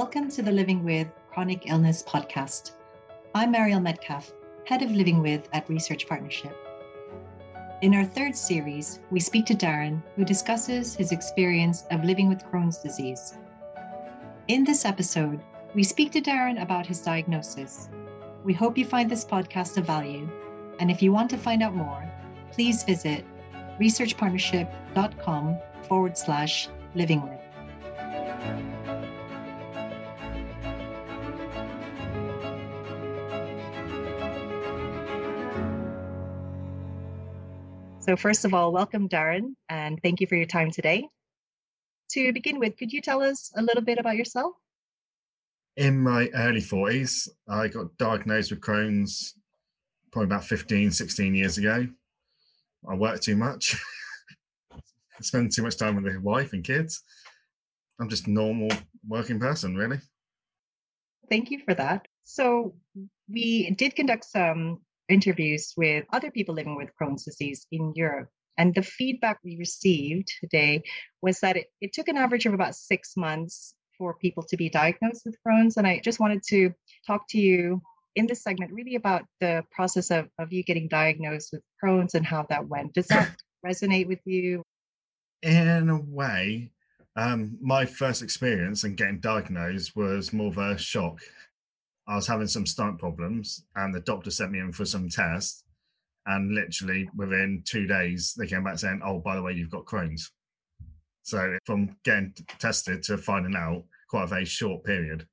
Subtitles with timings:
[0.00, 2.72] Welcome to the Living with Chronic Illness podcast.
[3.34, 4.30] I'm Mariel Metcalf,
[4.66, 6.54] Head of Living With at Research Partnership.
[7.80, 12.44] In our third series, we speak to Darren, who discusses his experience of living with
[12.44, 13.38] Crohn's disease.
[14.48, 15.40] In this episode,
[15.74, 17.88] we speak to Darren about his diagnosis.
[18.44, 20.28] We hope you find this podcast of value.
[20.78, 22.04] And if you want to find out more,
[22.52, 23.24] please visit
[23.80, 25.56] researchpartnership.com
[25.88, 27.45] forward slash living with.
[38.06, 41.08] So, first of all, welcome, Darren, and thank you for your time today.
[42.12, 44.52] To begin with, could you tell us a little bit about yourself?
[45.76, 49.34] In my early 40s, I got diagnosed with Crohn's
[50.12, 51.88] probably about 15, 16 years ago.
[52.88, 53.74] I worked too much,
[55.20, 57.02] spend too much time with the wife and kids.
[58.00, 58.68] I'm just a normal
[59.08, 59.98] working person, really.
[61.28, 62.06] Thank you for that.
[62.22, 62.76] So,
[63.28, 68.28] we did conduct some interviews with other people living with Crohn's disease in Europe.
[68.58, 70.82] And the feedback we received today
[71.22, 74.68] was that it, it took an average of about six months for people to be
[74.68, 75.76] diagnosed with Crohn's.
[75.76, 76.72] And I just wanted to
[77.06, 77.82] talk to you
[78.14, 82.24] in this segment really about the process of, of you getting diagnosed with Crohn's and
[82.24, 82.94] how that went.
[82.94, 83.30] Does that
[83.66, 84.62] resonate with you?
[85.42, 86.70] In a way,
[87.14, 91.20] um, my first experience in getting diagnosed was more of a shock
[92.08, 95.64] I was having some stomach problems, and the doctor sent me in for some tests.
[96.26, 99.84] And literally within two days, they came back saying, "Oh, by the way, you've got
[99.86, 100.32] Crohn's."
[101.22, 105.26] So from getting tested to finding out, quite a very short period.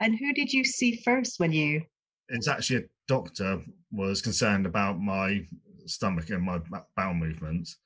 [0.00, 1.82] And who did you see first when you?
[2.28, 5.46] It's actually a doctor was concerned about my
[5.86, 6.60] stomach and my
[6.96, 7.78] bowel movements,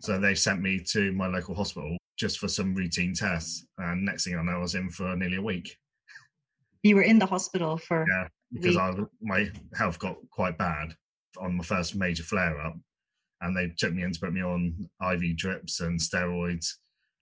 [0.00, 3.66] so they sent me to my local hospital just for some routine tests.
[3.78, 5.76] And next thing I know, I was in for nearly a week
[6.82, 10.94] you were in the hospital for yeah because I my health got quite bad
[11.38, 12.76] on my first major flare up,
[13.40, 16.74] and they took me in to put me on IV drips and steroids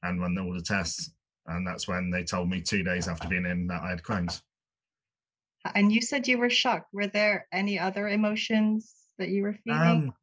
[0.02, 1.12] and run all the tests,
[1.46, 4.42] and that's when they told me two days after being in that I had Crohn's.
[5.74, 6.88] And you said you were shocked.
[6.92, 9.80] Were there any other emotions that you were feeling?
[9.80, 10.14] Um,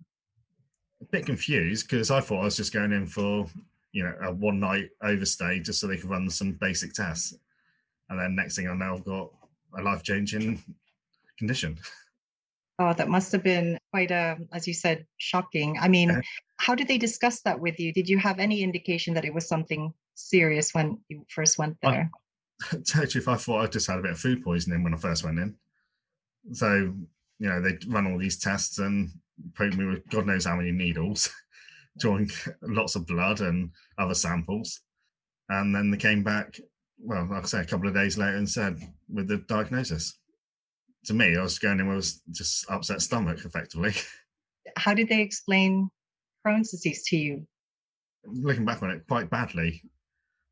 [0.99, 3.45] a bit confused because I thought I was just going in for
[3.91, 7.35] you know a one night overstay just so they could run some basic tests
[8.09, 9.31] and then next thing I know, I've got
[9.77, 10.63] a life changing
[11.37, 11.77] condition.
[12.79, 15.77] Oh, that must have been quite a, as you said, shocking.
[15.79, 16.21] I mean,
[16.57, 17.91] how did they discuss that with you?
[17.91, 22.11] Did you have any indication that it was something serious when you first went there?
[22.71, 24.97] I, totally, if I thought I just had a bit of food poisoning when I
[24.97, 25.55] first went in.
[26.53, 26.93] So,
[27.39, 29.09] you know, they'd run all these tests and
[29.55, 31.31] put me with God knows how many needles,
[31.99, 32.29] drawing
[32.61, 34.81] lots of blood and other samples.
[35.49, 36.59] And then they came back
[36.99, 40.17] well, like I say, a couple of days later and said with the diagnosis.
[41.05, 43.93] To me, I was going in with just upset stomach, effectively.
[44.77, 45.89] How did they explain
[46.45, 47.47] Crohn's disease to you?
[48.25, 49.81] Looking back on it, quite badly.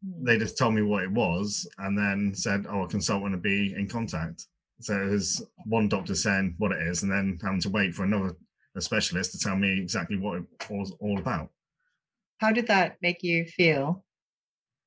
[0.03, 0.23] Hmm.
[0.23, 3.73] They just told me what it was and then said, "Oh, a consultant to be
[3.75, 4.45] in contact."
[4.79, 8.03] So it was one doctor saying what it is, and then having to wait for
[8.03, 8.35] another
[8.75, 11.49] a specialist to tell me exactly what it was all about.
[12.39, 14.03] How did that make you feel?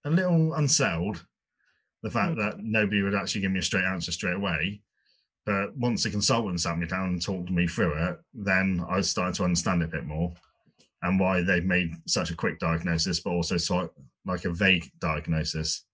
[0.05, 1.25] A little unsettled
[2.03, 2.39] the fact mm.
[2.39, 4.81] that nobody would actually give me a straight answer straight away.
[5.47, 9.35] But once the consultant sat me down and talked me through it, then I started
[9.37, 10.33] to understand it a bit more
[11.03, 13.91] and why they made such a quick diagnosis, but also so,
[14.25, 15.85] like a vague diagnosis.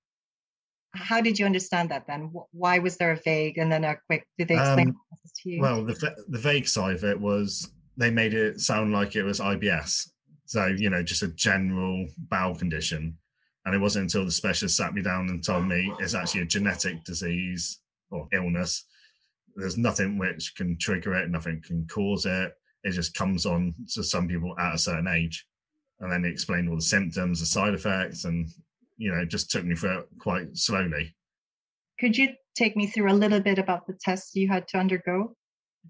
[0.95, 2.33] How did you understand that then?
[2.53, 4.27] Why was there a vague and then a quick?
[4.39, 4.97] Did they explain um,
[5.43, 5.61] to you?
[5.61, 9.41] Well, the the vague side of it was they made it sound like it was
[9.41, 10.09] IBS,
[10.47, 13.19] so you know, just a general bowel condition.
[13.65, 16.47] And it wasn't until the specialist sat me down and told me it's actually a
[16.47, 17.81] genetic disease
[18.11, 18.85] or illness.
[19.57, 22.53] There's nothing which can trigger it, nothing can cause it.
[22.83, 25.47] It just comes on to some people at a certain age.
[26.01, 28.49] And then he explained all the symptoms, the side effects, and
[28.97, 31.15] you know, just took me through it quite slowly.
[31.99, 35.35] Could you take me through a little bit about the tests you had to undergo?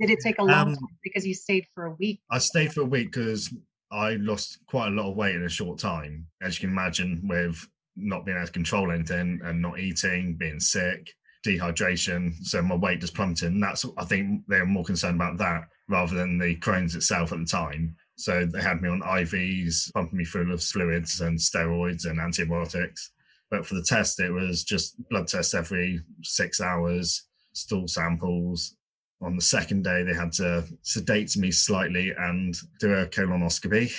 [0.01, 2.21] Did it take a long um, time because you stayed for a week?
[2.31, 3.53] I stayed for a week because
[3.93, 7.23] I lost quite a lot of weight in a short time, as you can imagine,
[7.29, 7.67] with
[7.97, 11.13] not being able to control anything and not eating, being sick,
[11.47, 12.35] dehydration.
[12.43, 13.53] So my weight just plummeted.
[13.53, 17.39] And that's, I think they're more concerned about that rather than the Crohn's itself at
[17.39, 17.97] the time.
[18.17, 23.13] So they had me on IVs, pumping me full of fluids and steroids and antibiotics.
[23.51, 28.77] But for the test, it was just blood tests every six hours, stool samples,
[29.25, 33.93] on the second day, they had to sedate me slightly and do a colonoscopy,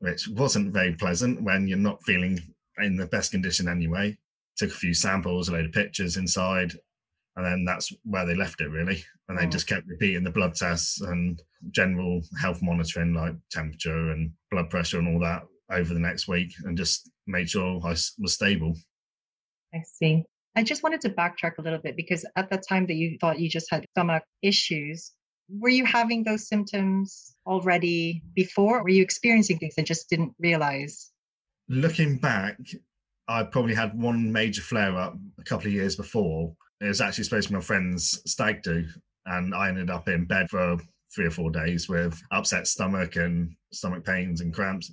[0.00, 2.40] which wasn't very pleasant when you're not feeling
[2.78, 4.16] in the best condition anyway.
[4.56, 6.72] took a few samples, a load of pictures inside,
[7.34, 9.02] and then that's where they left it really.
[9.28, 9.50] And they Mm.
[9.50, 11.42] just kept repeating the blood tests and
[11.72, 16.54] general health monitoring, like temperature and blood pressure and all that over the next week,
[16.64, 18.76] and just made sure I was stable.
[19.74, 20.22] I see.
[20.54, 23.40] I just wanted to backtrack a little bit because at the time that you thought
[23.40, 25.12] you just had stomach issues,
[25.48, 28.84] were you having those symptoms already before?
[28.84, 31.10] Were you experiencing things and just didn't realize?
[31.68, 32.58] Looking back,
[33.28, 36.54] I probably had one major flare up a couple of years before.
[36.80, 38.86] It was actually supposed to be my friend's stag do,
[39.26, 40.76] and I ended up in bed for
[41.14, 44.92] three or four days with upset stomach and stomach pains and cramps.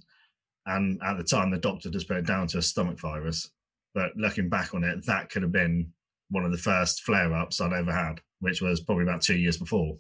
[0.66, 3.50] And at the time, the doctor just put it down to a stomach virus.
[3.94, 5.92] But looking back on it, that could have been
[6.30, 9.58] one of the first flare ups I'd ever had, which was probably about two years
[9.58, 9.98] before.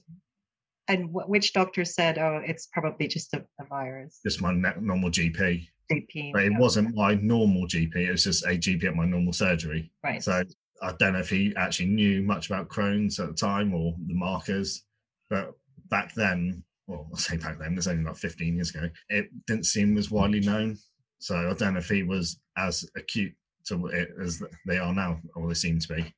[0.88, 4.20] And wh- which doctor said, oh, it's probably just a, a virus?
[4.24, 5.68] Just my normal GP.
[5.92, 6.34] GP.
[6.34, 9.92] But it wasn't my normal GP, it was just a GP at my normal surgery.
[10.04, 10.24] right.
[10.24, 10.44] So
[10.82, 14.16] I don't know if he actually knew much about Crohn's at the time or the
[14.16, 14.84] markers,
[15.30, 15.54] but
[15.90, 19.66] back then, well, I say back then, it's only like 15 years ago, it didn't
[19.66, 20.78] seem as widely known.
[21.20, 23.34] So I don't know if he was as acute
[23.68, 26.14] to it as they are now, or they seem to be.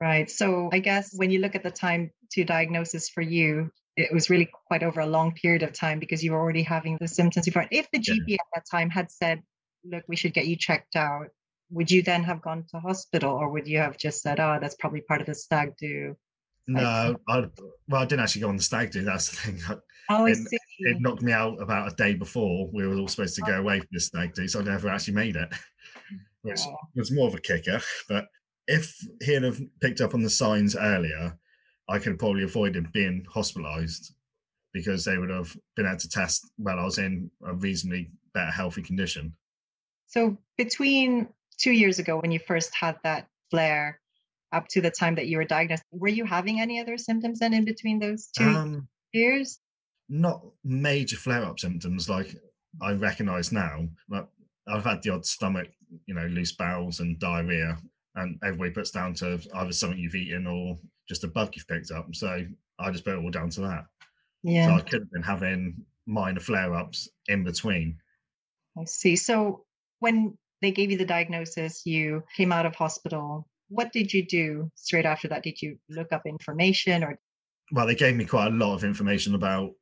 [0.00, 0.30] Right.
[0.30, 4.30] So I guess when you look at the time to diagnosis for you, it was
[4.30, 7.46] really quite over a long period of time because you were already having the symptoms
[7.46, 7.66] before.
[7.70, 8.14] If the Yeah.
[8.14, 9.42] GP at that time had said,
[9.84, 11.28] look, we should get you checked out,
[11.70, 14.76] would you then have gone to hospital or would you have just said, oh, that's
[14.76, 16.16] probably part of the stag do?
[16.68, 17.44] No, I,
[17.88, 19.02] well, I didn't actually go on the stag do.
[19.02, 19.60] That's the thing.
[20.08, 20.58] Oh, I It- see.
[20.84, 23.60] It knocked me out about a day before we were all supposed to go oh.
[23.60, 25.48] away for the stag do, so I never actually made it,
[26.42, 26.76] which Oh.
[26.96, 27.80] was more of a kicker.
[28.08, 28.26] But
[28.66, 31.38] if he'd have picked up on the signs earlier,
[31.92, 34.12] I could have probably avoided being hospitalised
[34.72, 38.50] because they would have been able to test while I was in a reasonably better
[38.50, 39.34] healthy condition.
[40.06, 41.28] So between
[41.58, 44.00] two years ago when you first had that flare
[44.52, 47.52] up to the time that you were diagnosed, were you having any other symptoms then
[47.52, 49.58] in between those two Um, years?
[50.08, 52.36] not major flare-up symptoms like
[52.80, 53.88] I recognise now.
[54.08, 54.28] But
[54.66, 55.68] I've had the odd stomach,
[56.06, 57.78] you know, loose bowels and diarrhea,
[58.14, 60.78] and everybody puts down to either something you've eaten or
[61.08, 62.14] just a bug you've picked up.
[62.14, 62.46] So
[62.78, 63.86] I just put it all down to that.
[64.42, 64.66] Yeah.
[64.66, 67.98] So I could have been having minor flare-ups in between.
[68.78, 69.16] I see.
[69.16, 69.64] So
[70.00, 73.46] when they gave you the diagnosis, you came out of hospital.
[73.68, 75.42] What did you do straight after that?
[75.42, 77.18] Did you look up information or
[77.72, 79.72] Well, they gave me quite a lot of information about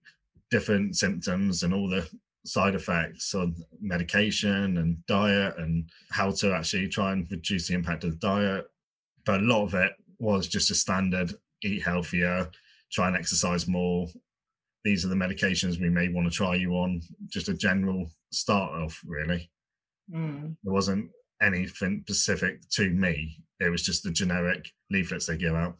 [0.50, 2.08] different symptoms and all the
[2.44, 8.05] side effects on medication and diet and how to actually try and reduce the impact
[8.05, 8.66] of the diet.
[9.25, 12.50] But a lot of it was just a standard eat healthier,
[12.93, 14.06] try and exercise more.
[14.84, 18.72] These are the medications we may want to try you on, just a general start
[18.72, 19.50] off, really.
[20.12, 21.11] Mm, There wasn't
[21.43, 23.38] anything specific to me.
[23.61, 25.76] It was just the generic leaflets they give out.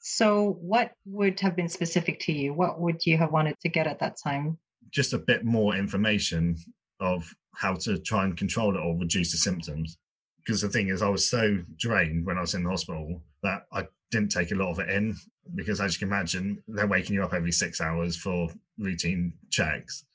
[0.00, 2.52] so what would have been specific to you?
[2.54, 4.58] What would you have wanted to get at that time?
[4.90, 6.56] just a bit more information
[6.98, 9.98] of how to try and control it or reduce the symptoms.
[10.48, 13.66] Because the thing is, I was so drained when I was in the hospital that
[13.70, 15.14] I didn't take a lot of it in.
[15.54, 18.48] Because as you can imagine, they're waking you up every six hours for
[18.78, 20.06] routine checks.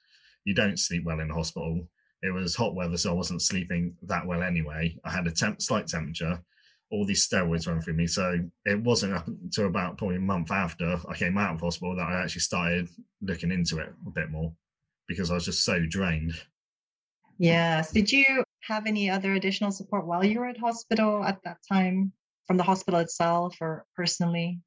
[0.44, 1.88] You don't sleep well in the hospital.
[2.24, 4.98] It was hot weather, so I wasn't sleeping that well anyway.
[5.05, 6.41] I had a temp- slight temperature.
[6.89, 8.08] All these steroids run through me.
[8.08, 11.96] So it wasn't up until about probably a month after I came out of hospital
[11.96, 12.89] that I actually started
[13.22, 14.51] looking into it a bit more
[15.08, 16.34] because I was just so drained.
[17.38, 17.91] Yes.
[17.91, 22.12] Did you have any other additional support while you were at hospital at that time
[22.48, 24.60] from the hospital itself or personally?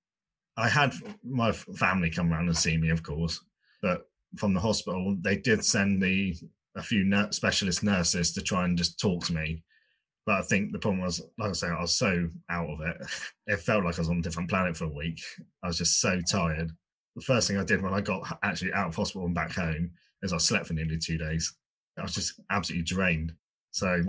[0.56, 3.42] I had my family come around and see me, of course,
[3.82, 6.34] but from the hospital, they did send the
[6.76, 9.62] a few specialist nurses to try and just talk to me.
[10.26, 12.96] But I think the problem was, like I say, I was so out of it.
[13.46, 15.20] It felt like I was on a different planet for a week.
[15.62, 16.72] I was just so tired.
[17.14, 19.92] The first thing I did when I got actually out of hospital and back home
[20.22, 21.54] is I slept for nearly two days.
[21.96, 23.32] I was just absolutely drained.
[23.76, 24.02] So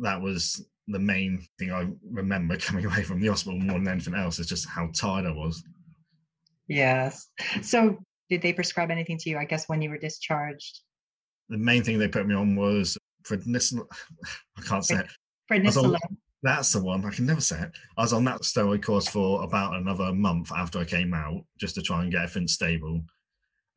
[0.00, 4.14] that was the main thing I remember coming away from the hospital more than anything
[4.14, 5.64] else is just how tired I was.
[6.68, 7.28] Yes.
[7.62, 10.80] So did they prescribe anything to you, I guess, when you were discharged?
[11.50, 13.86] the main thing they put me on was prednisone.
[14.58, 15.00] I can't say it.
[15.00, 15.98] on- Prednisolone.
[16.42, 17.04] That's the one.
[17.06, 17.70] I can never say it.
[17.96, 21.74] I was on that steroid course for about another month after I came out, just
[21.76, 23.02] to try and get everything stable.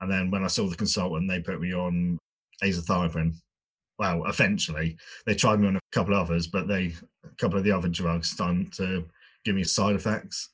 [0.01, 2.17] And then when I saw the consultant, they put me on
[2.61, 3.35] azathioprine.
[3.99, 7.63] Well, eventually they tried me on a couple of others, but they a couple of
[7.63, 9.05] the other drugs started to
[9.43, 10.49] give me side effects,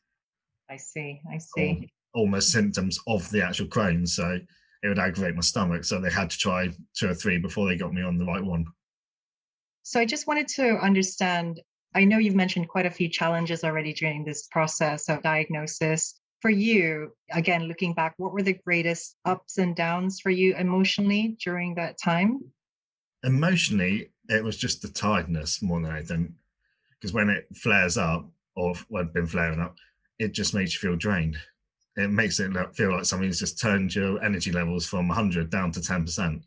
[0.70, 1.22] I see.
[1.32, 1.90] I see.
[2.14, 4.16] almost symptoms of the actual Crohn's.
[4.16, 4.40] So
[4.84, 5.84] it would aggravate my stomach.
[5.84, 8.44] So they had to try two or three before they got me on the right
[8.44, 8.66] one.
[9.84, 11.62] So I just wanted to understand
[11.96, 16.20] I know you've mentioned quite a few challenges already during this process of diagnosis.
[16.42, 21.38] For you, again, looking back, what were the greatest ups and downs for you emotionally
[21.44, 22.40] during that time?
[23.24, 26.36] Emotionally, it was just the tiredness more than anything.
[26.92, 29.76] Because when it flares up, or when been flaring up,
[30.20, 31.38] it just makes you feel drained.
[31.96, 35.80] It makes it feel like something's just turned your energy levels from 100 down to
[35.80, 36.42] 10%.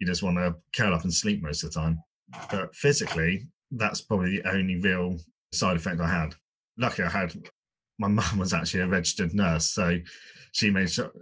[0.00, 2.02] You just want to curl up and sleep most of the time.
[2.50, 5.18] But physically, that's probably the only real
[5.52, 6.34] side effect I had.
[6.76, 7.32] Lucky I had
[7.98, 9.98] my mum was actually a registered nurse, so
[10.52, 11.12] she made sure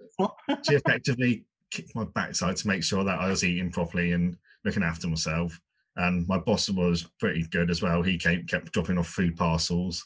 [0.66, 4.36] she effectively kicked my backside to make sure that I was eating properly and
[4.66, 5.58] looking after myself.
[5.96, 8.02] And my boss was pretty good as well.
[8.02, 10.04] He came, kept dropping off food parcels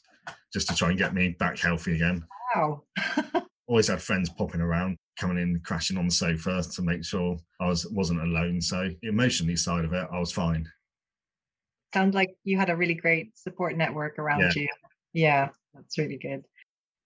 [0.52, 2.24] just to try and get me back healthy again.
[2.54, 2.82] Wow.
[3.66, 7.66] Always had friends popping around, coming in, crashing on the sofa to make sure I
[7.66, 8.60] was wasn't alone.
[8.60, 10.68] So emotionally side of it, I was fine.
[11.92, 14.52] Sounds like you had a really great support network around yeah.
[14.54, 14.68] you.
[15.12, 16.44] Yeah, that's really good.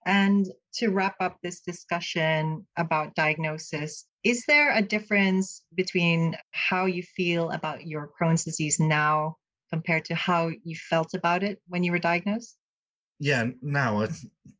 [0.06, 7.02] And to wrap up this discussion about diagnosis, is there a difference between how you
[7.02, 9.36] feel about your Crohn's disease now
[9.70, 12.56] compared to how you felt about it when you were diagnosed?
[13.20, 14.14] Yeah, now I'm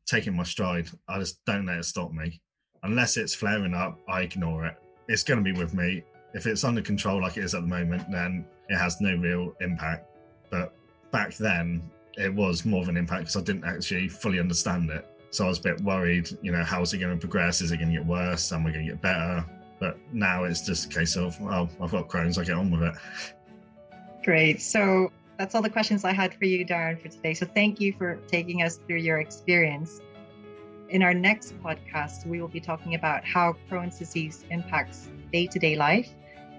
[0.05, 0.89] taking my stride.
[1.09, 2.41] I just don't let it stop me.
[2.83, 4.75] Unless it's flaring up, I ignore it.
[5.07, 6.03] It's going to be with me.
[6.35, 9.55] If it's under control like it is at the moment, then it has no real
[9.61, 10.07] impact.
[10.51, 10.75] But
[11.11, 15.07] back then, it was more of an impact because I didn't actually fully understand it.
[15.31, 17.61] So I was a bit worried, you know, how's it going to progress?
[17.61, 18.51] Is it going to get worse?
[18.51, 19.45] Am I going to get better?
[19.79, 22.83] But now it's just a case of, well, I've got Crohn's, I get on with
[22.83, 22.95] it.
[24.23, 24.61] Great.
[24.61, 27.33] So that's all the questions I had for you, Darren, for today.
[27.33, 30.01] So thank you for taking us through your experience.
[30.89, 35.59] In our next podcast, we will be talking about how Crohn's disease impacts day to
[35.59, 36.09] day life.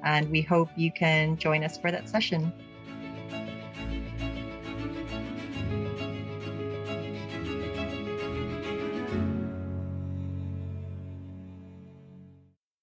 [0.04, 2.52] And we hope you can join us for that session.